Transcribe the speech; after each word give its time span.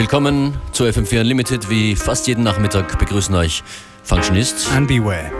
willkommen 0.00 0.56
zu 0.72 0.84
FM4 0.84 1.20
Unlimited. 1.20 1.68
Wie 1.68 1.94
fast 1.94 2.26
jeden 2.26 2.42
Nachmittag 2.42 2.98
begrüßen 2.98 3.34
euch 3.34 3.62
Functionist 4.02 4.66
and 4.72 4.88
Beware. 4.88 5.30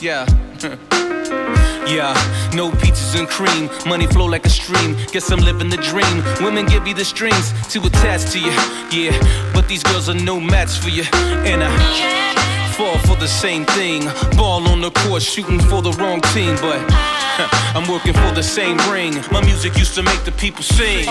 Yeah. 0.00 0.24
yeah, 1.86 2.14
no 2.54 2.70
peaches 2.70 3.14
and 3.16 3.28
cream. 3.28 3.68
Money 3.84 4.06
flow 4.06 4.26
like 4.26 4.46
a 4.46 4.48
stream. 4.48 4.96
Guess 5.12 5.30
I'm 5.30 5.40
living 5.40 5.68
the 5.68 5.76
dream. 5.76 6.24
Women 6.40 6.64
give 6.64 6.86
you 6.86 6.94
the 6.94 7.04
strings 7.04 7.52
to 7.68 7.80
attach 7.86 8.32
to 8.32 8.38
you. 8.38 8.52
Yeah, 8.90 9.12
but 9.52 9.68
these 9.68 9.82
girls 9.82 10.08
are 10.08 10.14
no 10.14 10.40
match 10.40 10.78
for 10.78 10.88
you. 10.88 11.04
And 11.44 11.62
I 11.62 12.45
fall 12.76 12.98
for 12.98 13.16
the 13.16 13.26
same 13.26 13.64
thing. 13.64 14.02
Ball 14.36 14.68
on 14.68 14.82
the 14.82 14.90
court, 14.90 15.22
shooting 15.22 15.58
for 15.58 15.80
the 15.80 15.92
wrong 15.92 16.20
team. 16.34 16.54
But 16.56 16.80
I'm 17.74 17.88
working 17.90 18.12
for 18.12 18.32
the 18.32 18.42
same 18.42 18.76
ring. 18.92 19.14
My 19.32 19.42
music 19.44 19.76
used 19.78 19.94
to 19.94 20.02
make 20.02 20.22
the 20.24 20.32
people 20.32 20.62
sing. 20.62 21.06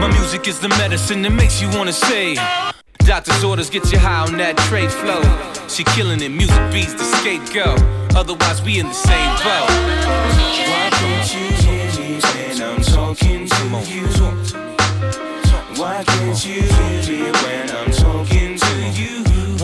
My 0.00 0.08
music 0.08 0.48
is 0.48 0.58
the 0.58 0.68
medicine 0.70 1.22
that 1.22 1.30
makes 1.30 1.62
you 1.62 1.68
wanna 1.70 1.92
say. 1.92 2.34
Doctor's 2.98 3.42
orders 3.44 3.70
get 3.70 3.90
you 3.92 3.98
high 3.98 4.26
on 4.26 4.36
that 4.38 4.56
trade 4.68 4.90
flow. 4.90 5.22
She 5.68 5.84
killing 5.84 6.20
it, 6.22 6.30
music 6.30 6.62
beats 6.72 6.94
the 6.94 7.04
scapegoat. 7.18 7.80
Otherwise, 8.16 8.60
we 8.62 8.80
in 8.80 8.86
the 8.88 9.00
same 9.10 9.30
boat. 9.46 9.70
Why 10.70 10.90
can't 10.98 11.34
you 11.34 11.46
hear 11.62 11.86
me 11.98 12.20
when 12.20 12.62
I'm 12.68 12.82
talking 12.82 13.46
to 13.46 13.62
you? 13.94 14.06
Why 15.80 16.04
can't 16.04 16.44
you 16.44 16.62
hear 16.62 17.00
me 17.06 17.30
when 17.42 17.70
I'm? 17.70 17.89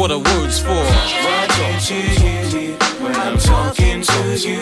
What 0.06 0.14
are 0.14 0.38
words 0.38 0.60
for? 0.60 0.68
Why 0.68 1.46
can't 1.48 1.90
you 1.90 2.00
hear 2.00 2.44
me 2.54 2.76
when 3.02 3.16
I'm 3.16 3.36
talking 3.38 4.02
to 4.02 4.38
you? 4.38 4.60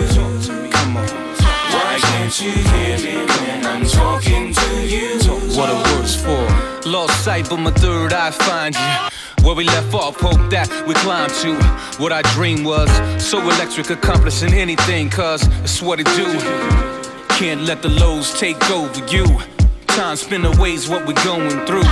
Come 0.70 0.96
on. 0.96 1.06
Why 1.06 1.98
can't 2.00 2.40
you 2.40 2.50
hear 2.50 2.96
me 2.96 3.26
when 3.26 3.66
I'm 3.66 3.84
talking 3.84 4.54
to 4.54 4.86
you? 4.86 5.18
What 5.54 5.68
are 5.68 5.98
words 5.98 6.16
for? 6.16 6.88
Lost 6.88 7.22
sight, 7.22 7.50
but 7.50 7.58
my 7.58 7.72
third 7.72 8.14
eye 8.14 8.30
find 8.30 8.74
you. 8.74 9.44
Where 9.44 9.54
we 9.54 9.64
left 9.64 9.92
off, 9.92 10.18
hope 10.18 10.48
that 10.48 10.70
we 10.88 10.94
climb 10.94 11.28
to. 11.42 12.02
What 12.02 12.10
I 12.10 12.22
dreamed 12.32 12.64
was 12.64 12.88
so 13.22 13.38
electric, 13.38 13.90
accomplishing 13.90 14.54
anything, 14.54 15.10
cause 15.10 15.46
it's 15.62 15.82
what 15.82 16.00
it 16.00 16.06
do. 16.16 16.24
Can't 17.36 17.64
let 17.64 17.82
the 17.82 17.90
lows 17.90 18.32
take 18.40 18.70
over 18.70 18.98
you. 19.12 19.26
Time 19.94 20.16
spin 20.16 20.42
ways 20.58 20.88
what 20.88 21.06
we're 21.06 21.24
going 21.24 21.64
through. 21.66 21.84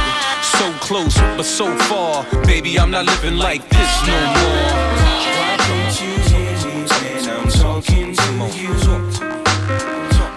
So 0.42 0.72
close, 0.80 1.16
but 1.36 1.44
so 1.44 1.72
far. 1.86 2.26
Baby, 2.44 2.76
I'm 2.76 2.90
not 2.90 3.06
living 3.06 3.36
like 3.36 3.62
this 3.68 4.06
no 4.08 4.12
more. 4.12 4.72
Why 5.30 5.56
can't 5.60 6.00
you 6.02 6.10
hear 6.26 6.50
me 6.66 6.82
when 6.98 7.28
I'm 7.30 7.48
talking 7.48 8.12
to 8.12 8.28
you? 8.58 8.74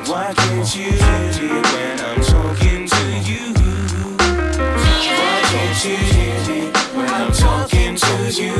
Why 0.05 0.31
can't 0.35 0.75
you 0.75 0.85
hear 0.85 1.33
me 1.41 1.49
when 1.73 1.99
I'm 2.05 2.21
talking 2.21 2.85
to 2.85 3.01
you? 3.25 3.49
Why 5.17 5.41
can't 5.49 5.85
you 5.85 5.97
hear 5.97 6.37
me 6.45 6.69
when 6.93 7.09
I'm 7.09 7.31
talking 7.33 7.95
to 7.95 8.13
you? 8.29 8.53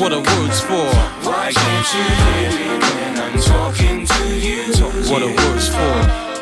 What 0.00 0.12
are 0.12 0.22
words 0.22 0.60
for? 0.60 0.86
Why 1.26 1.50
can't 1.52 1.88
you 1.94 2.04
hear 2.22 2.50
me 2.60 2.78
when 2.78 3.18
I'm 3.18 3.36
talking 3.42 4.06
to 4.06 4.22
you? 4.38 4.70
What 5.10 5.22
are 5.22 5.34
words 5.34 5.66
for? 5.68 5.94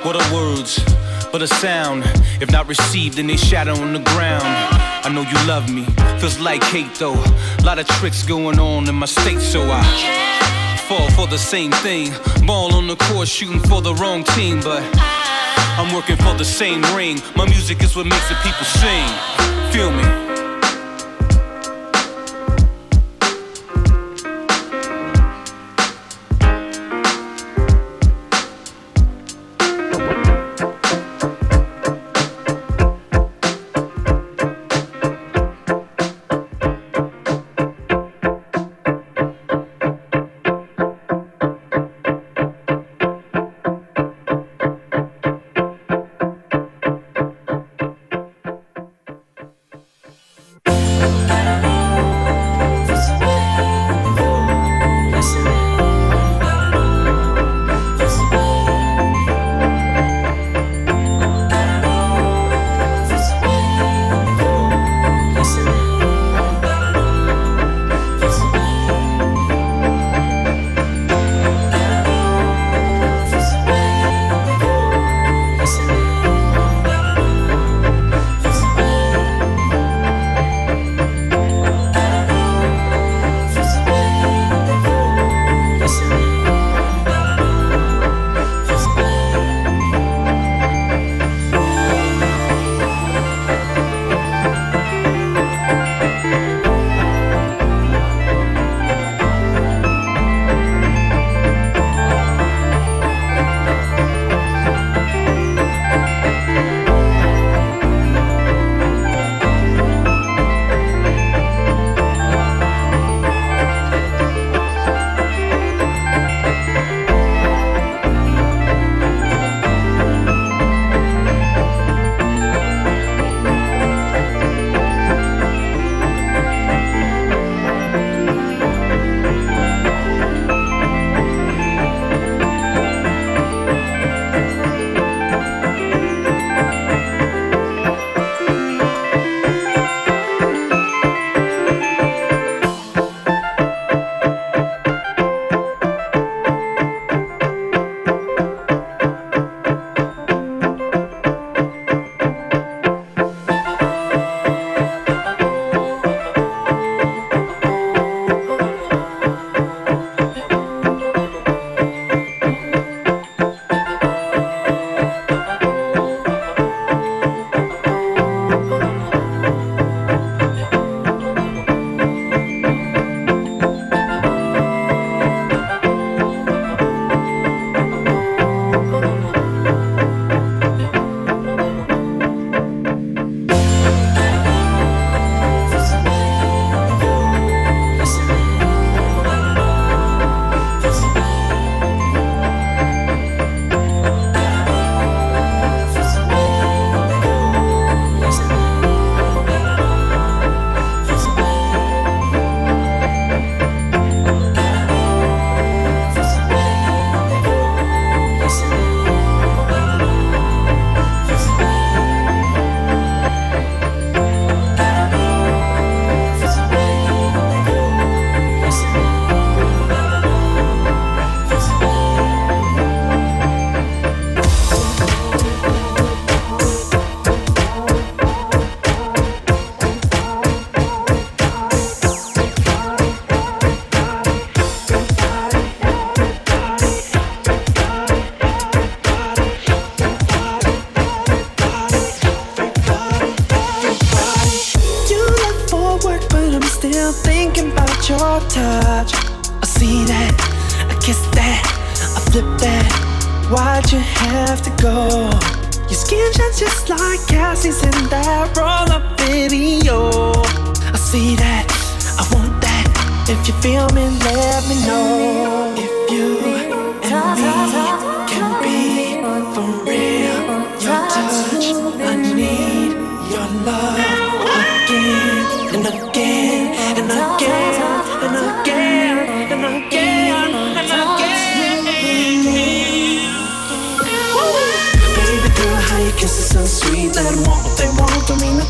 What 0.05 0.17
are 0.17 0.35
words? 0.35 1.00
But 1.33 1.43
a 1.43 1.47
sound. 1.47 2.03
If 2.41 2.51
not 2.51 2.67
received, 2.67 3.17
then 3.17 3.29
they 3.29 3.37
shatter 3.37 3.71
on 3.71 3.93
the 3.93 4.01
ground. 4.01 4.43
I 4.45 5.09
know 5.13 5.23
you 5.23 5.47
love 5.47 5.73
me. 5.73 5.85
Feels 6.19 6.41
like 6.41 6.63
hate 6.65 6.95
though. 6.97 7.15
A 7.15 7.63
Lot 7.63 7.79
of 7.79 7.87
tricks 7.87 8.25
going 8.25 8.59
on 8.59 8.89
in 8.89 8.95
my 8.97 9.07
state, 9.07 9.41
so 9.41 9.63
I 9.63 9.83
fall 10.89 11.09
for 11.11 11.27
the 11.29 11.39
same 11.39 11.71
thing. 11.71 12.13
Ball 12.47 12.75
on 12.75 12.89
the 12.89 12.97
court, 12.97 13.29
shooting 13.29 13.61
for 13.61 13.81
the 13.81 13.95
wrong 13.95 14.25
team, 14.25 14.61
but 14.61 14.83
I'm 15.79 15.95
working 15.95 16.17
for 16.17 16.35
the 16.35 16.45
same 16.45 16.83
ring. 16.97 17.21
My 17.37 17.45
music 17.47 17.83
is 17.83 17.95
what 17.95 18.07
makes 18.07 18.29
the 18.29 18.35
people 18.43 18.65
sing. 18.65 19.09
Feel 19.73 19.93
me? 19.93 20.30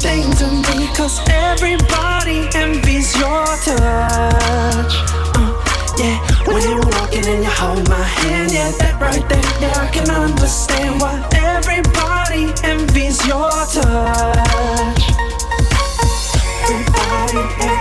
thing 0.01 0.31
to 0.41 0.47
me 0.67 0.89
Cause 0.97 1.21
everybody 1.29 2.49
envies 2.55 3.15
your 3.17 3.45
touch. 3.65 4.95
Uh, 5.37 5.53
Yeah, 5.99 6.19
when 6.47 6.63
you're 6.63 6.81
walking 6.81 7.27
and 7.27 7.45
you 7.45 7.51
hold 7.51 7.89
my 7.89 8.03
hand 8.03 8.53
Yeah, 8.53 8.71
that 8.81 9.01
right 9.01 9.25
there, 9.29 9.51
yeah, 9.61 9.85
I 9.85 9.89
can 9.93 10.11
understand 10.11 11.01
why 11.01 11.15
Everybody 11.37 12.45
envies 12.65 13.19
your 13.27 13.51
touch. 13.51 15.03
Everybody 16.65 17.43
envies 17.61 17.80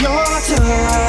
your 0.00 0.24
time 0.40 1.03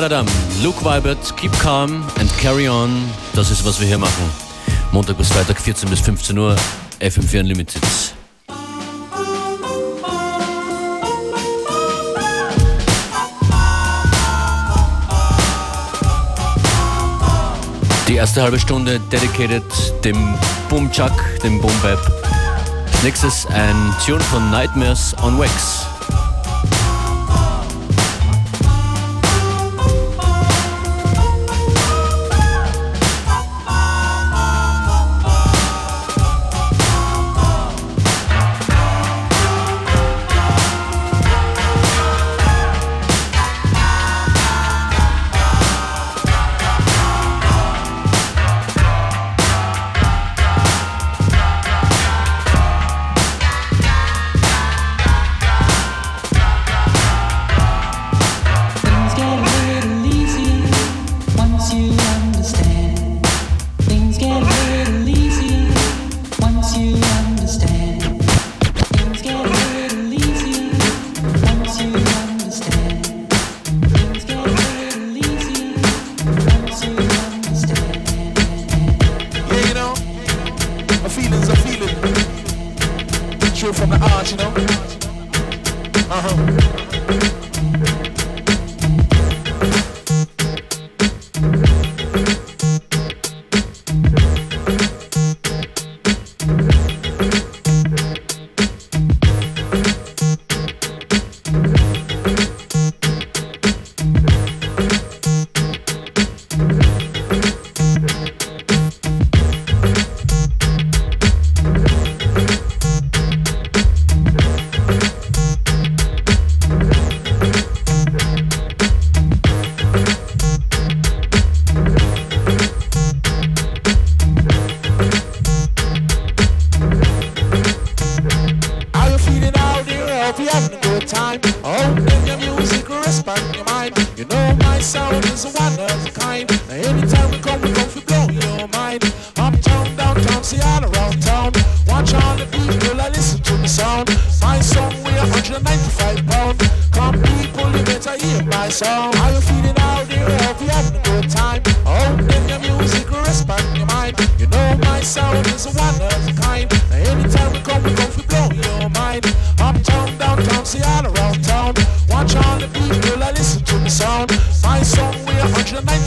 Dadadam. 0.00 0.26
Luke 0.62 0.82
Weibert, 0.82 1.36
keep 1.36 1.52
calm 1.58 2.02
and 2.18 2.30
carry 2.38 2.66
on. 2.66 2.90
Das 3.34 3.50
ist, 3.50 3.66
was 3.66 3.78
wir 3.80 3.86
hier 3.86 3.98
machen. 3.98 4.30
Montag 4.92 5.18
bis 5.18 5.28
Freitag, 5.28 5.60
14 5.60 5.90
bis 5.90 6.00
15 6.00 6.38
Uhr, 6.38 6.56
FM4 7.00 7.40
Unlimited. 7.40 7.82
Die 18.08 18.14
erste 18.14 18.40
halbe 18.40 18.58
Stunde 18.58 18.98
dedicated 19.12 19.62
dem 20.02 20.34
Boom 20.70 20.90
Chuck, 20.90 21.12
dem 21.44 21.60
Boom 21.60 21.78
Bap. 21.82 22.00
Nächstes 23.02 23.46
ein 23.48 23.94
Tune 24.06 24.20
von 24.20 24.50
Nightmares 24.50 25.14
on 25.22 25.38
Wax. 25.38 25.89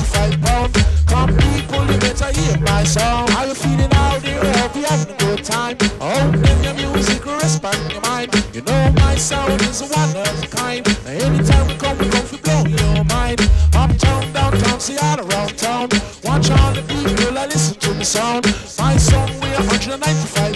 five 0.03 0.39
pound. 0.41 0.73
Come 1.07 1.35
people, 1.37 1.85
you 1.91 1.97
better 1.99 2.31
hear 2.39 2.57
my 2.59 2.83
song. 2.83 3.27
How 3.29 3.45
you 3.45 3.53
feeling 3.53 3.93
out 3.93 4.21
there? 4.21 4.41
I 4.41 4.57
hope 4.57 4.75
you 4.75 4.83
having 4.83 5.13
a 5.13 5.17
good 5.17 5.43
time. 5.43 5.77
Oh, 6.01 6.31
then 6.31 6.63
your 6.63 6.73
music 6.73 7.25
respond 7.25 7.91
your 7.91 8.01
mind. 8.01 8.29
You 8.53 8.61
know 8.61 8.91
my 8.97 9.15
sound 9.15 9.61
is 9.61 9.81
one 9.81 10.15
of 10.15 10.43
a 10.43 10.47
kind. 10.47 10.85
Now 11.05 11.11
anytime 11.11 11.67
we 11.67 11.75
come, 11.75 11.97
we 11.97 12.09
come 12.09 12.27
to 12.27 12.37
blow 12.37 12.65
your 12.65 13.03
mind. 13.05 13.39
Uptown, 13.73 14.31
downtown, 14.33 14.79
Seattle, 14.79 15.25
all 15.25 15.31
around 15.31 15.57
town. 15.57 15.89
Watch 16.23 16.49
all 16.51 16.73
the 16.73 16.83
people 16.87 17.33
that 17.33 17.49
listen 17.49 17.79
to 17.79 17.93
the 17.93 18.05
sound. 18.05 18.45
My 18.77 18.97
song, 18.97 19.29
we're 19.41 19.59
195. 19.67 20.52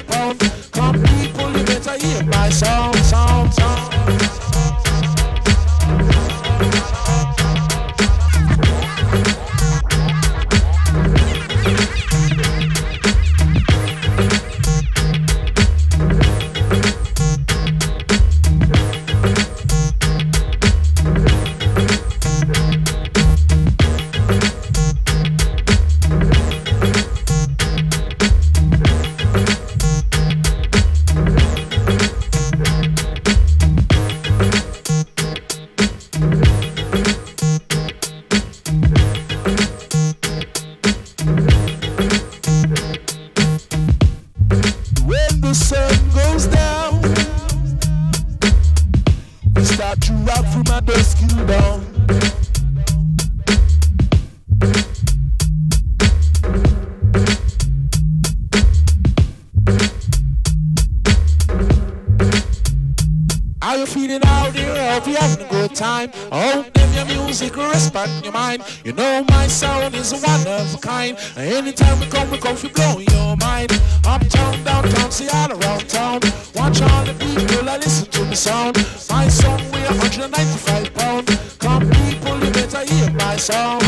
song. 83.48 83.87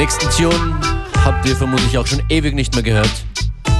Nächsten 0.00 0.30
Tune 0.30 0.80
habt 1.22 1.46
ihr 1.46 1.54
vermutlich 1.54 1.98
auch 1.98 2.06
schon 2.06 2.22
ewig 2.30 2.54
nicht 2.54 2.72
mehr 2.72 2.82
gehört. 2.82 3.10
And 3.66 3.76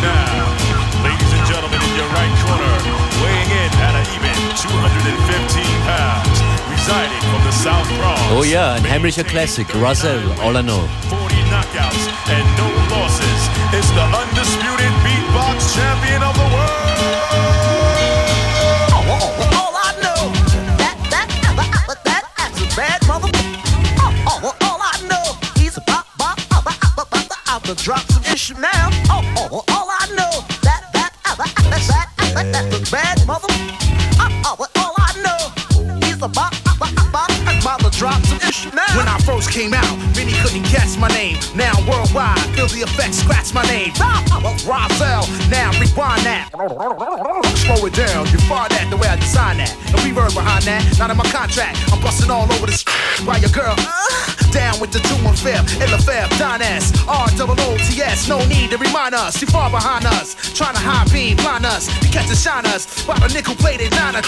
now, 0.00 0.48
ladies 1.04 1.28
and 1.28 1.44
gentlemen, 1.46 1.76
in 1.76 1.92
your 2.00 2.08
right 2.08 2.32
corner, 2.48 2.80
weighing 3.20 3.50
in 3.52 3.68
at 3.84 3.94
an 3.94 4.06
even 4.16 4.32
215 4.56 5.60
pounds, 5.84 6.40
residing 6.72 7.20
from 7.28 7.44
the 7.44 7.52
South 7.52 7.86
Bronx. 8.00 8.18
Oh 8.34 8.44
ja, 8.44 8.72
ein 8.72 8.88
heimlicher 8.88 9.24
Classic, 9.24 9.66
Russell, 9.74 10.22
All 10.42 10.56
I 10.56 10.62
Know. 10.62 10.88
40 11.10 11.34
knockouts 11.50 12.08
and 12.30 12.48
no 12.56 12.70
losses. 12.96 13.50
It's 13.74 13.90
the 13.90 14.08
undisputed 14.08 14.92
beatbox 15.04 15.74
champion 15.76 16.22
of 16.22 16.34
the 16.34 16.48
world. 16.56 17.87
Out 27.86 28.06
the 28.08 28.20
issue 28.34 28.52
now. 28.60 28.90
Oh, 29.08 29.24
oh, 29.38 29.64
all 29.72 29.88
I 29.88 30.08
know, 30.10 30.44
that, 30.60 30.92
that, 30.92 31.14
ah, 31.24 31.36
ah, 31.38 31.44
that, 31.70 31.82
that, 31.88 32.08
ah, 32.18 32.32
that, 32.34 32.52
that's 32.52 32.76
a 32.76 32.92
bad 32.92 33.26
mother. 33.26 33.48
Oh, 34.20 34.28
oh, 34.44 34.66
all 34.76 34.94
I 34.98 35.16
know, 35.24 36.28
bop, 36.28 36.52
about 36.76 37.80
the 37.80 37.88
drops 37.96 38.30
of 38.30 38.44
issue 38.44 38.68
now. 38.76 38.84
When 38.92 39.08
I 39.08 39.16
first 39.24 39.50
came 39.50 39.72
out, 39.72 39.96
many 40.12 40.32
couldn't 40.42 40.68
guess 40.68 40.98
my 40.98 41.08
name. 41.08 41.38
Now 41.54 41.72
worldwide, 41.88 42.38
feel 42.52 42.68
the 42.68 42.84
effects, 42.84 43.24
scratch 43.24 43.54
my 43.54 43.62
name. 43.64 43.92
Rahzel, 44.68 45.24
now 45.48 45.72
rewind 45.80 46.28
that. 46.28 46.50
Slow 46.52 47.86
it 47.86 47.94
down, 47.94 48.26
you 48.28 48.38
find 48.44 48.68
that 48.68 48.88
the 48.90 48.98
way 48.98 49.08
I 49.08 49.16
design 49.16 49.56
that. 49.64 49.72
The 49.88 49.96
reverb 50.04 50.34
behind 50.34 50.64
that, 50.64 50.84
not 50.98 51.10
in 51.10 51.16
my 51.16 51.24
contract. 51.32 51.78
I'm 51.92 52.02
busting 52.02 52.30
all 52.30 52.52
over 52.52 52.66
this 52.66 52.84
while 53.24 53.40
your 53.40 53.50
girl 53.50 53.74
uh, 53.78 54.27
down 54.50 54.80
with 54.80 54.92
the 54.92 55.00
two 55.00 55.16
and 55.26 55.38
fifth, 55.38 55.80
Illa 55.80 55.98
Fab, 55.98 56.30
Don 56.38 56.62
S, 56.62 56.92
R 57.06 57.28
double 57.36 57.58
O 57.58 57.76
T 57.76 58.00
S. 58.00 58.28
No 58.28 58.38
need 58.46 58.70
to 58.70 58.78
remind 58.78 59.14
us, 59.14 59.40
you 59.40 59.46
far 59.48 59.70
behind 59.70 60.04
us. 60.06 60.34
Trying 60.56 60.74
to 60.74 60.80
high 60.80 61.06
beam, 61.12 61.36
blind 61.36 61.66
us, 61.66 61.88
you 62.02 62.10
catch 62.10 62.28
and 62.28 62.38
shine 62.38 62.66
us. 62.66 62.86
While 63.06 63.22
a 63.22 63.28
nickel 63.28 63.54
plated 63.54 63.90
niner. 63.92 64.22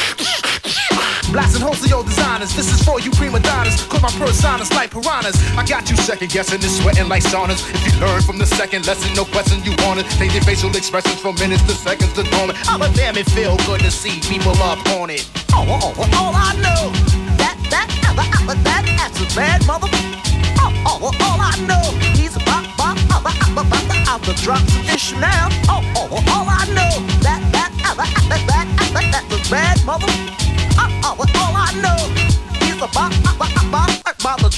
Blasting 1.33 1.63
holes 1.63 1.83
of 1.85 1.91
your 1.91 2.05
designers. 2.05 2.55
This 2.55 2.73
is 2.73 2.83
for 2.83 3.01
you 3.01 3.11
prima 3.13 3.41
donnas. 3.41 3.87
Cause 3.89 4.03
my 4.03 4.11
personas 4.19 4.71
like 4.75 4.91
piranhas. 4.91 5.37
I 5.57 5.65
got 5.65 5.91
you 5.91 5.97
second 5.97 6.31
guessing 6.31 6.61
and 6.63 6.71
sweating 6.71 7.09
like 7.09 7.23
saunas. 7.23 7.63
If 7.75 7.81
you 7.87 8.01
learn 8.01 8.23
from 8.23 8.39
the 8.39 8.47
second 8.47 8.87
lesson, 8.87 9.15
no 9.15 9.25
question 9.25 9.63
you 9.65 9.75
want 9.85 10.01
it. 10.01 10.07
Take 10.19 10.33
your 10.35 10.43
facial 10.43 10.75
expressions 10.77 11.21
from 11.21 11.35
minutes 11.37 11.63
to 11.65 11.75
seconds 11.75 12.13
to 12.15 12.25
moment. 12.37 12.59
Oh, 12.69 12.79
but 12.79 12.95
damn, 12.95 13.17
it 13.17 13.29
feel 13.31 13.57
good 13.67 13.81
to 13.81 13.91
see 13.91 14.21
people 14.29 14.57
up 14.63 14.79
on 14.99 15.11
it. 15.11 15.29
Oh, 15.53 15.67
oh, 15.67 15.95
oh, 15.97 16.19
all 16.19 16.35
I 16.35 16.55
know, 16.63 16.91
that, 17.37 17.57
that, 17.71 17.89
that, 18.03 18.15
that, 18.17 18.65
that, 18.65 18.85
that's 18.99 19.19
a 19.21 19.37
bad 19.37 19.67
mother. 19.67 19.89
Oh, 20.59 20.73
oh, 20.87 20.99
oh, 21.03 21.25
all 21.27 21.41
I 21.41 21.57
know, 21.67 21.83
he's 22.15 22.37
a 22.37 22.41
bop, 22.41 22.65
bop, 22.77 22.97
bop, 23.09 23.25
bop, 23.25 23.55
bop, 23.55 23.91
out 24.09 24.23
the 24.23 24.33
of 24.33 24.95
issue 24.95 25.19
now. 25.19 25.49
Oh, 25.69 25.83
oh, 25.97 26.09
oh, 26.11 26.35
all 26.35 26.47
I 26.49 26.67
know, 26.75 27.10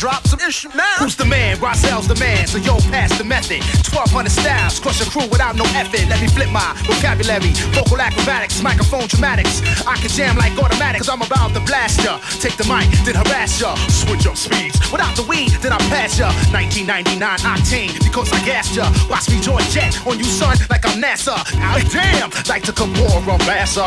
drops 0.03 0.33
of 0.33 0.43
issue 0.43 0.69
now. 0.75 0.99
Who's 0.99 1.15
the 1.15 1.25
man? 1.25 1.59
Rahzel's 1.59 2.09
the 2.09 2.17
man, 2.17 2.49
so 2.49 2.59
yo, 2.59 2.75
pass 2.91 3.17
the 3.19 3.23
method. 3.23 3.63
1200 3.95 4.35
styles, 4.35 4.81
crush 4.81 4.99
a 5.01 5.07
crew 5.07 5.31
without 5.31 5.55
no 5.55 5.63
effort. 5.79 6.03
Let 6.11 6.21
me 6.21 6.27
flip 6.27 6.51
my 6.51 6.75
vocabulary, 6.91 7.55
vocal 7.71 8.01
acrobatics, 8.01 8.61
microphone 8.61 9.07
dramatics. 9.07 9.63
I 9.87 9.95
can 10.03 10.11
jam 10.11 10.35
like 10.37 10.59
automatic, 10.59 11.07
cause 11.07 11.09
I'm 11.09 11.23
about 11.23 11.55
to 11.55 11.61
blast 11.61 12.03
ya. 12.03 12.19
Take 12.43 12.57
the 12.59 12.67
mic, 12.67 12.91
then 13.07 13.15
harass 13.15 13.61
ya. 13.61 13.77
Switch 13.95 14.27
up 14.27 14.37
speeds. 14.37 14.75
Without 14.91 15.15
the 15.15 15.23
weed, 15.23 15.55
then 15.63 15.71
I 15.71 15.79
pass 15.87 16.19
ya. 16.19 16.35
1999 16.51 17.23
octane, 17.47 17.95
because 18.03 18.27
I 18.33 18.43
gassed 18.43 18.75
ya. 18.75 18.91
Watch 19.09 19.31
me 19.31 19.39
join 19.39 19.63
jet 19.71 19.95
on 20.05 20.19
you, 20.19 20.27
son, 20.27 20.59
like 20.69 20.83
I'm 20.83 20.99
NASA. 20.99 21.39
Now, 21.63 21.79
damn, 21.79 22.31
like 22.51 22.67
the 22.67 22.75
Kabora 22.75 23.39
Massa. 23.47 23.87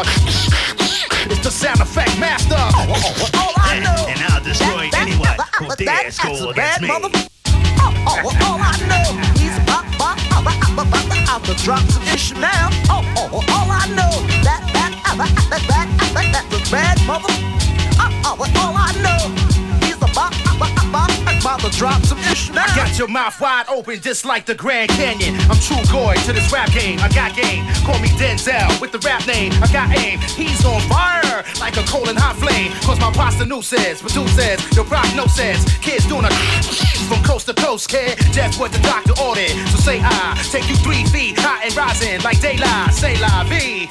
It's 1.28 1.42
the 1.42 1.50
sound 1.50 1.82
effect 1.82 2.20
master. 2.20 2.54
Oh, 2.54 2.86
oh, 2.86 3.30
oh, 3.34 3.40
all 3.42 3.54
I 3.58 3.80
know, 3.80 4.06
And 4.08 4.20
I'll 4.30 4.44
destroy 4.44 4.90
that, 4.92 5.02
anyone 5.02 5.26
that, 5.38 5.50
who 5.58 5.66
that, 5.68 5.80
dares 5.82 6.20
go 6.20 6.50
against 6.50 6.82
me. 6.82 6.90
Oh, 6.90 7.02
oh, 8.06 8.22
oh, 8.22 8.46
all 8.46 8.62
I 8.62 8.78
know, 8.86 9.10
he's 9.34 9.58
bop, 9.66 9.86
bop, 9.98 10.22
bop, 10.30 10.46
bop, 10.46 10.86
bop, 10.86 11.10
bop, 11.10 11.30
out 11.30 11.42
the 11.44 11.56
drops 11.66 11.98
of 11.98 12.06
issue 12.14 12.38
now. 12.38 12.70
Oh, 12.94 13.02
oh, 13.18 13.30
oh, 13.34 13.54
all 13.58 13.70
I 13.74 13.90
know, 13.90 14.14
that, 14.46 14.62
that, 14.78 14.94
that, 15.18 15.34
that, 15.50 15.66
that, 15.66 16.14
that, 16.14 16.28
that's 16.30 16.70
a 16.70 16.72
bad 16.72 17.02
mother. 17.08 17.34
Oh, 17.98 18.14
oh, 18.24 18.38
oh, 18.40 18.62
all 18.62 18.76
I 18.78 18.94
know, 19.02 19.35
the 21.66 21.78
drops 21.78 22.12
of 22.12 22.20
issue 22.32 22.54
now. 22.54 22.64
I 22.64 22.76
got 22.76 22.98
your 22.98 23.08
mouth 23.08 23.42
wide 23.42 23.66
open 23.70 24.00
just 24.00 24.24
like 24.24 24.46
the 24.46 24.54
Grand 24.54 24.90
Canyon. 24.92 25.34
I'm 25.50 25.58
true 25.58 25.82
goy 25.92 26.14
to 26.26 26.34
this 26.34 26.52
rap 26.54 26.70
game. 26.72 27.00
I 27.00 27.10
got 27.10 27.36
game. 27.36 27.66
Call 27.82 27.98
me 28.00 28.10
Denzel 28.22 28.70
with 28.80 28.92
the 28.92 29.00
rap 29.00 29.26
name. 29.26 29.52
I 29.64 29.68
got 29.74 29.90
aim. 29.98 30.20
He's 30.38 30.64
on 30.64 30.80
fire 30.82 31.44
like 31.60 31.78
a 31.78 31.84
coal 31.90 32.08
and 32.08 32.18
hot 32.18 32.36
flame. 32.38 32.72
Cause 32.86 33.00
my 33.00 33.12
pasta 33.12 33.46
new 33.46 33.64
says, 33.64 34.00
says, 34.00 34.76
your 34.76 34.86
prognosis. 34.86 35.66
Kids 35.80 36.06
doing 36.06 36.26
a 36.26 36.30
from 37.10 37.24
coast 37.24 37.48
to 37.48 37.54
coast, 37.56 37.90
kid. 37.90 38.18
That's 38.34 38.60
what 38.60 38.72
the 38.72 38.80
doctor 38.80 39.14
ordered. 39.20 39.56
So 39.74 39.78
say 39.78 40.00
I 40.04 40.38
take 40.52 40.70
you 40.70 40.76
three 40.86 41.04
feet 41.06 41.34
high 41.40 41.66
and 41.66 41.76
rising 41.76 42.22
like 42.22 42.40
daylight. 42.42 42.94
Say 42.94 43.18
la 43.20 43.44
vie. 43.46 43.90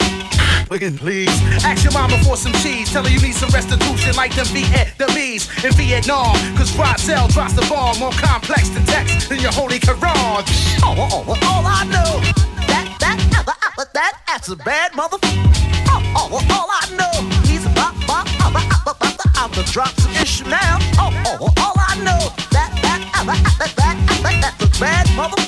Again, 0.71 0.99
please. 0.99 1.31
Ask 1.65 1.85
your 1.85 1.93
mama 1.93 2.19
for 2.25 2.37
some 2.37 2.53
cheese. 2.55 2.91
Tell 2.91 3.05
her 3.05 3.11
you 3.11 3.21
need 3.21 3.35
some 3.35 3.51
restitution 3.51 4.17
like 4.17 4.35
them 4.35 4.47
Vietnamese 4.47 5.47
in 5.65 5.73
Vietnam. 5.73 6.35
Cause 6.57 6.73
Rahzel 6.73 7.29
drops 7.33 7.53
the 7.55 7.67
bomb 7.69 7.99
more 7.99 8.13
complex 8.13 8.71
than 8.71 8.85
text 8.87 9.29
than 9.29 9.41
your 9.41 9.53
holy 9.53 9.79
Quran. 9.79 10.43
Oh, 10.83 10.95
oh, 10.99 11.25
oh, 11.29 11.39
all 11.47 11.65
I 11.67 11.85
know, 11.85 12.21
that, 12.67 12.97
that, 13.01 13.19
that, 13.31 13.93
that, 13.95 14.13
that's 14.27 14.49
a 14.49 14.57
bad 14.57 14.95
mother. 14.95 15.19
Oh, 15.23 16.03
oh, 16.17 16.29
oh, 16.33 16.57
all 16.57 16.69
I 16.71 16.85
know, 16.99 17.15
he's 17.47 17.65
a 17.67 17.71
bop, 17.71 17.95
bop, 18.07 18.27
bop, 18.39 18.53
bop, 18.85 19.37
out 19.37 19.53
the 19.53 19.63
drops 19.71 20.05
of 20.05 20.21
issue 20.21 20.45
now. 20.49 20.79
Oh, 20.99 21.13
oh, 21.27 21.39
oh, 21.41 21.63
all 21.63 21.75
I 21.77 21.97
know, 21.99 22.33
that, 22.51 22.71
that, 22.83 23.01
that, 23.15 23.27
that, 23.59 23.77
that, 23.77 24.23
that, 24.23 24.41
that's 24.41 24.77
a 24.77 24.81
bad 24.81 25.07
mother. 25.17 25.41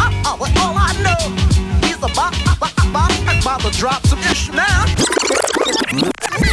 Oh, 0.00 0.10
oh, 0.24 0.38
oh, 0.40 0.62
all 0.62 0.76
I 0.76 0.92
know, 1.06 1.86
he's 1.86 1.96
a 1.96 2.12
bop, 2.14 2.34
bop, 2.44 2.60
bop, 2.60 2.74
bop, 2.92 3.64
of 3.64 3.72
issue 3.72 3.96
now. 4.02 4.15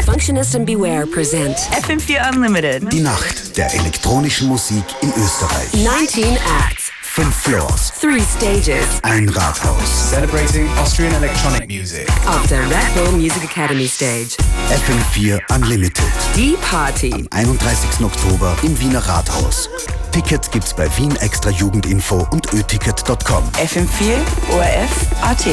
Functionist 0.06 0.56
and 0.56 0.66
Beware 0.66 1.06
present 1.06 1.56
FM4 1.86 2.34
Unlimited. 2.34 2.92
Die 2.92 3.00
Nacht 3.02 3.56
der 3.58 3.74
elektronischen 3.74 4.48
Musik 4.48 4.84
in 5.02 5.10
Österreich. 5.16 5.74
19 5.74 6.24
acts, 6.68 6.92
Fünf 7.02 7.36
Floors, 7.36 7.94
3 8.02 8.20
stages 8.22 8.86
ein 9.04 9.30
Rathaus. 9.30 10.10
Celebrating 10.10 10.68
Austrian 10.78 11.14
electronic 11.14 11.68
music. 11.70 12.08
of 12.28 12.48
the 12.50 12.56
Red 12.56 12.94
Bull 12.96 13.12
Music 13.14 13.44
Academy 13.44 13.88
stage. 13.88 14.38
FM4 14.70 15.40
Unlimited. 15.56 16.04
Die 16.36 16.56
Party. 16.70 17.28
31. 17.32 18.04
Oktober 18.04 18.56
im 18.64 18.78
Wiener 18.80 19.00
Rathaus. 19.08 19.70
Tickets 20.12 20.50
gibt's 20.50 20.74
bei 20.74 20.88
Wien 20.98 21.16
Extra 21.18 21.52
Jugendinfo 21.52 22.28
und 22.32 22.52
öticket.com. 22.54 23.44
FM4 23.56 24.16
ORF 24.52 24.92
AT. 25.22 25.46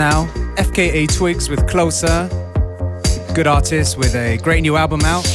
Now. 0.00 0.24
FKA 0.56 1.14
Twigs 1.14 1.50
with 1.50 1.68
Closer. 1.68 2.26
Good 3.34 3.46
artist 3.46 3.98
with 3.98 4.14
a 4.14 4.38
great 4.38 4.62
new 4.62 4.74
album 4.74 5.02
out. 5.02 5.28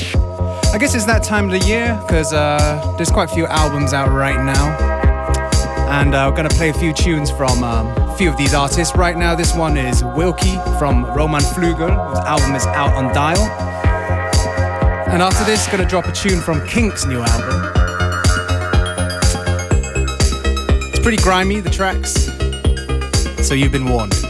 I 0.73 0.77
guess 0.79 0.95
it's 0.95 1.05
that 1.05 1.21
time 1.23 1.45
of 1.45 1.51
the 1.51 1.67
year 1.67 1.95
because 2.07 2.33
uh, 2.33 2.95
there's 2.97 3.11
quite 3.11 3.29
a 3.29 3.33
few 3.35 3.45
albums 3.45 3.93
out 3.93 4.11
right 4.11 4.43
now. 4.43 4.75
And 5.91 6.15
uh, 6.15 6.27
we're 6.27 6.37
going 6.37 6.49
to 6.49 6.55
play 6.55 6.69
a 6.69 6.73
few 6.73 6.93
tunes 6.93 7.29
from 7.29 7.63
um, 7.63 7.85
a 8.09 8.15
few 8.17 8.27
of 8.27 8.37
these 8.37 8.55
artists. 8.55 8.95
Right 8.95 9.15
now, 9.15 9.35
this 9.35 9.55
one 9.55 9.77
is 9.77 10.03
Wilkie 10.03 10.57
from 10.79 11.05
Roman 11.13 11.41
Flugel. 11.41 11.93
whose 12.09 12.25
album 12.25 12.55
is 12.55 12.65
out 12.65 12.91
on 12.95 13.13
Dial. 13.13 13.37
And 15.11 15.21
after 15.21 15.43
this, 15.43 15.67
going 15.67 15.83
to 15.83 15.85
drop 15.85 16.07
a 16.07 16.11
tune 16.11 16.41
from 16.41 16.65
Kink's 16.65 17.05
new 17.05 17.21
album. 17.21 17.71
It's 20.89 21.03
pretty 21.03 21.21
grimy, 21.21 21.59
the 21.59 21.69
tracks. 21.69 22.31
So 23.47 23.53
you've 23.53 23.71
been 23.71 23.87
warned. 23.87 24.24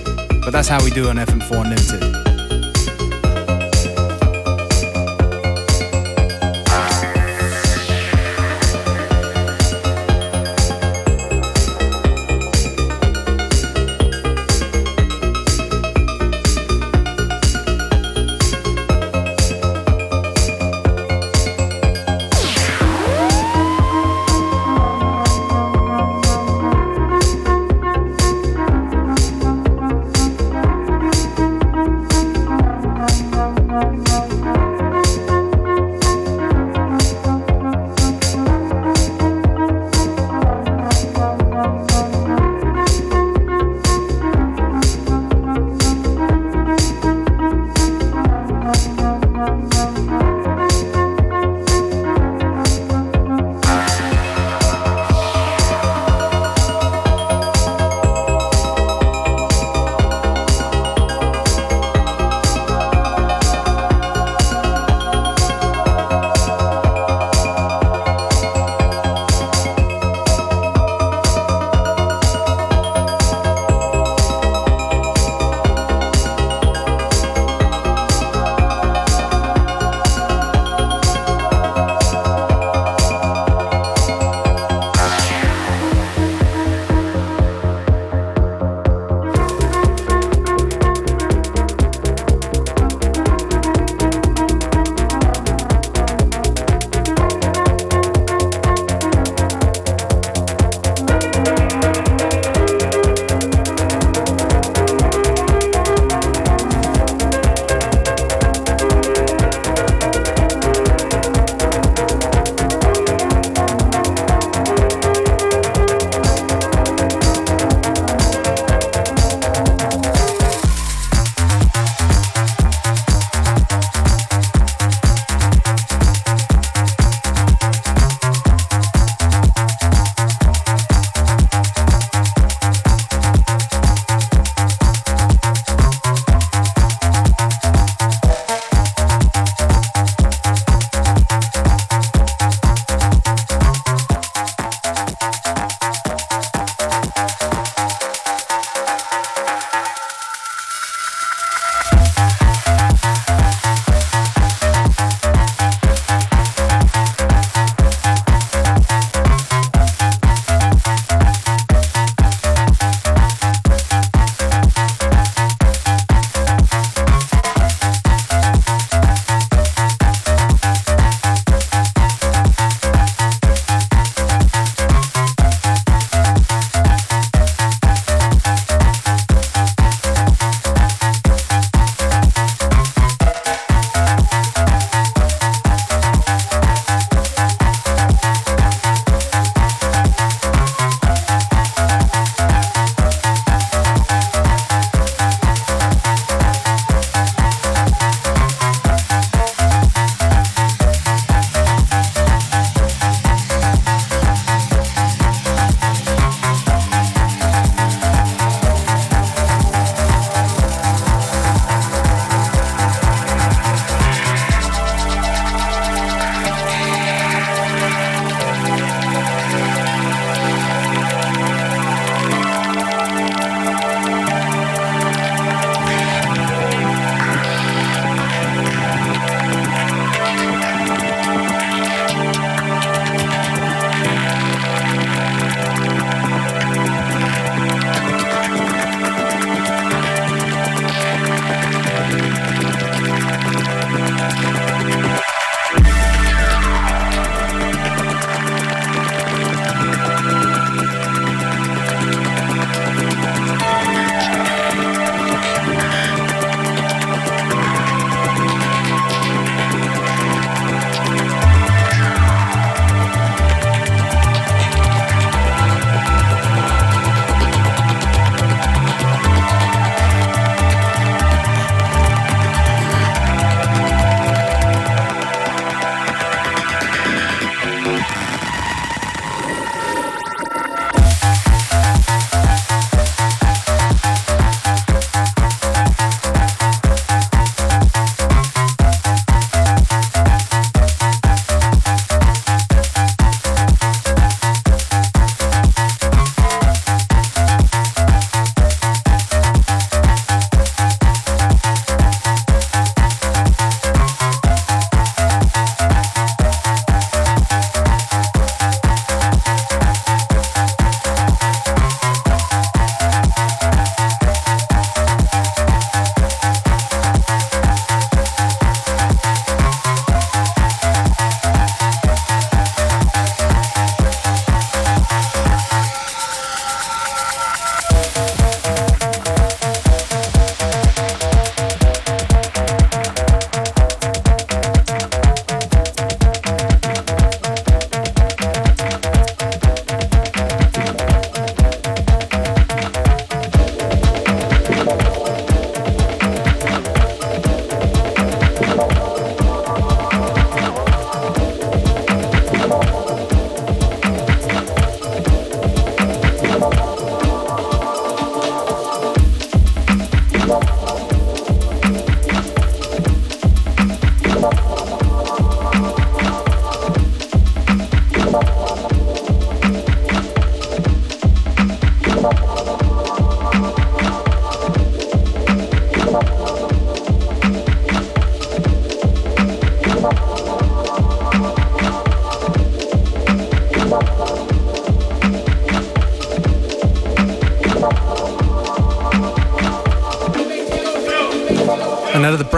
But 0.45 0.51
that's 0.51 0.67
how 0.67 0.81
we 0.83 0.91
do 0.91 1.09
on 1.09 1.15
FM4 1.15 1.65
Unlimited. 1.65 2.14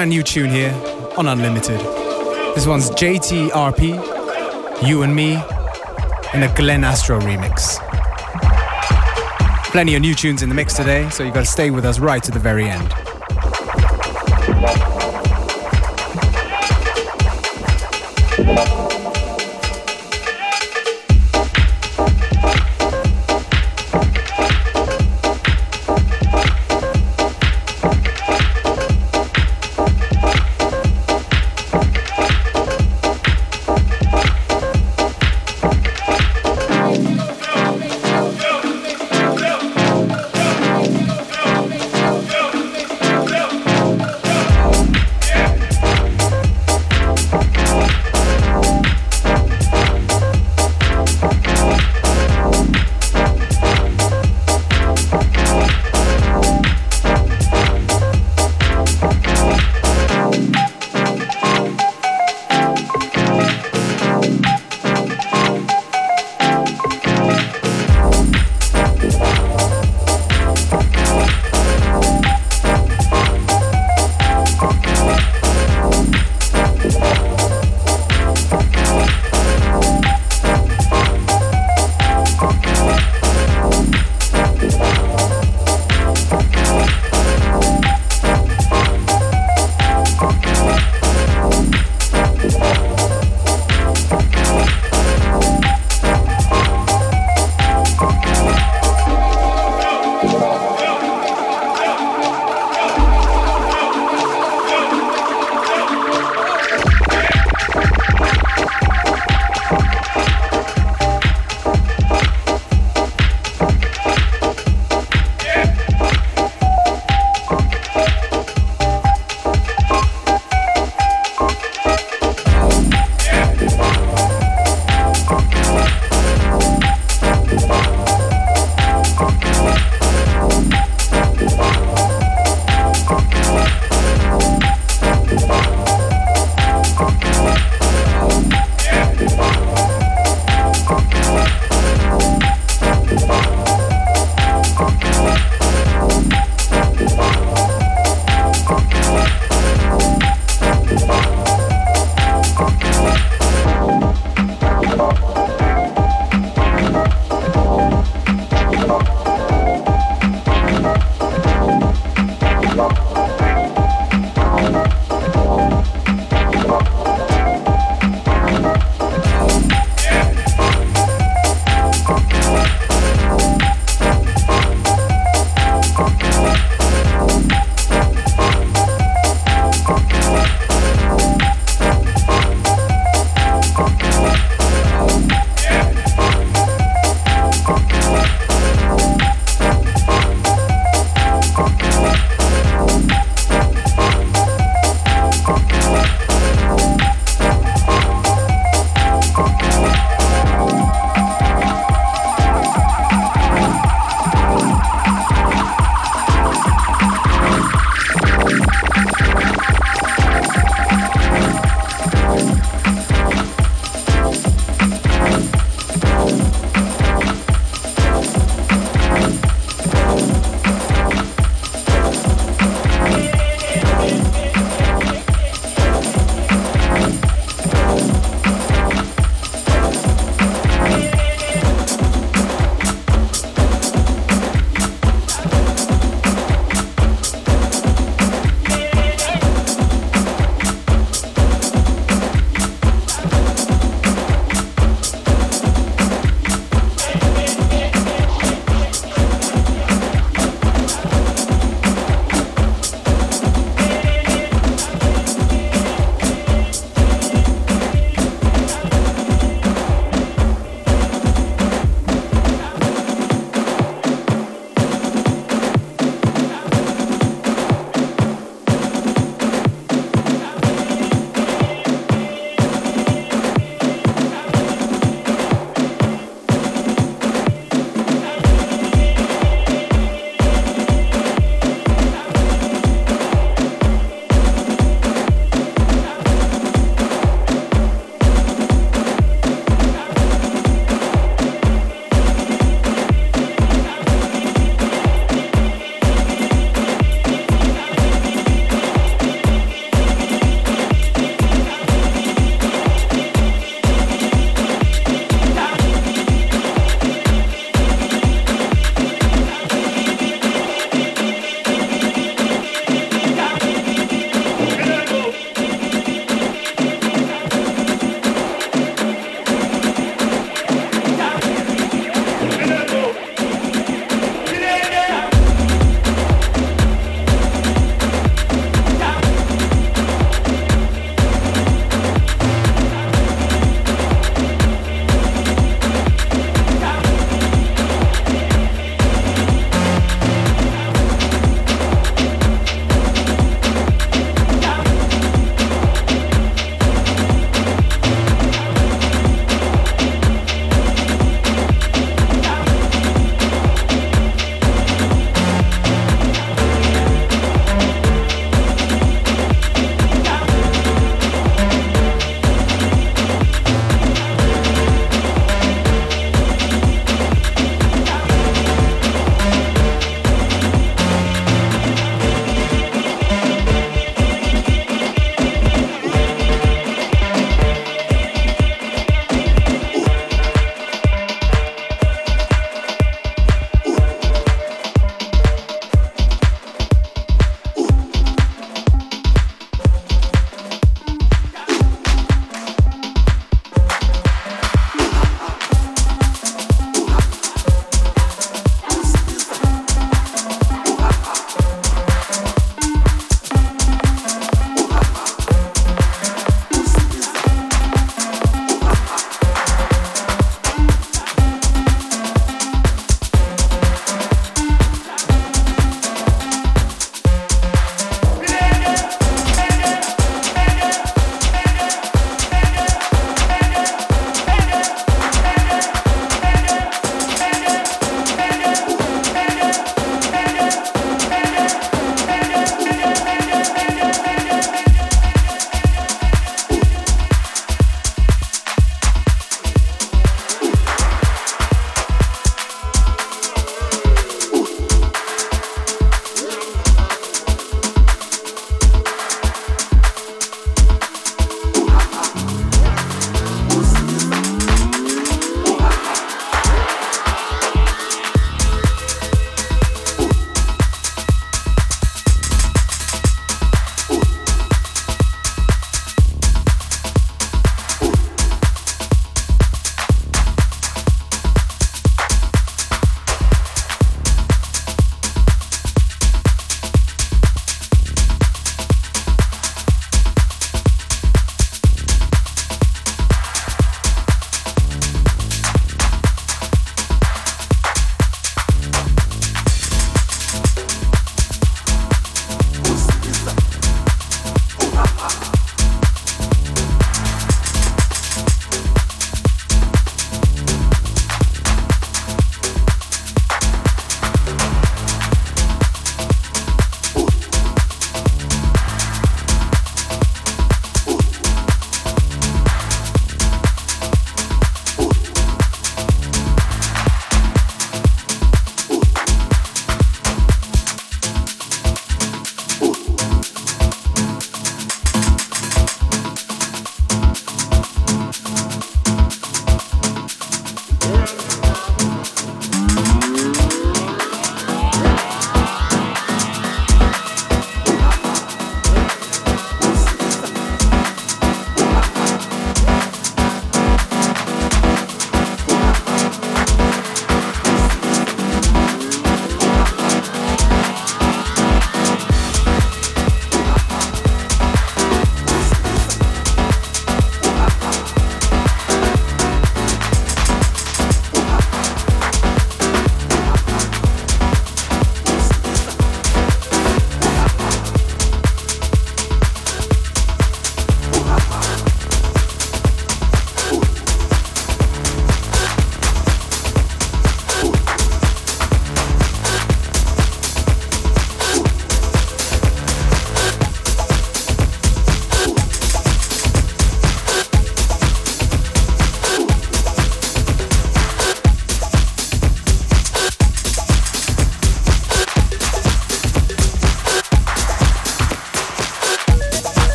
Brand 0.00 0.12
new 0.12 0.22
tune 0.22 0.48
here 0.48 0.72
on 1.18 1.26
Unlimited. 1.26 1.78
This 2.54 2.66
one's 2.66 2.88
JTRP, 2.92 4.88
You 4.88 5.02
and 5.02 5.14
Me, 5.14 5.32
in 6.32 6.42
a 6.42 6.54
Glenn 6.56 6.84
Astro 6.84 7.20
remix. 7.20 7.76
Plenty 9.72 9.96
of 9.96 10.00
new 10.00 10.14
tunes 10.14 10.42
in 10.42 10.48
the 10.48 10.54
mix 10.54 10.72
today, 10.72 11.06
so 11.10 11.22
you've 11.22 11.34
gotta 11.34 11.44
stay 11.44 11.70
with 11.70 11.84
us 11.84 11.98
right 11.98 12.22
to 12.22 12.30
the 12.30 12.38
very 12.38 12.64
end. 12.64 12.88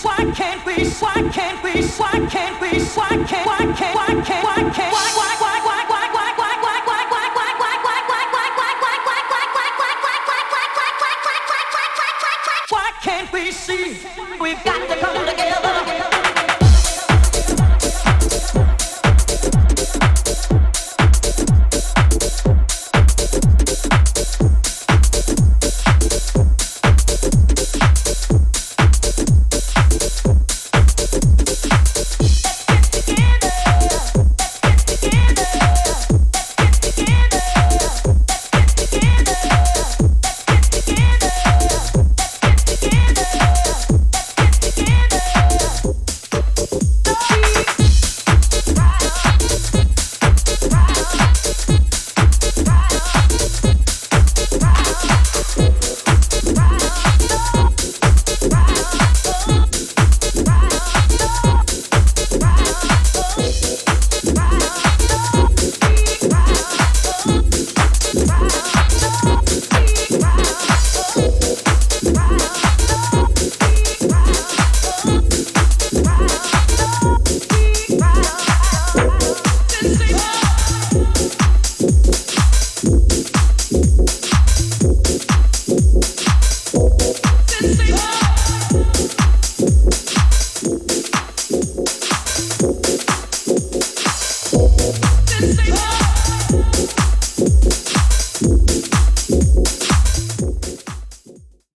Why 0.00 0.32
can't 0.34 0.64
we? 0.64 0.88
Why 1.00 1.28
can't 1.30 1.62
we? 1.62 1.82
Why 2.00 2.26
can't 2.30 2.60
we? 2.60 2.80
Why 2.96 3.08
can't? 3.28 3.46
Why 3.46 3.58
can't? 3.76 3.94
Why 3.94 4.22
can't? 4.24 4.44
Why 4.44 4.70
can't? 4.70 4.92
Why? 4.92 5.12
why? 5.16 5.41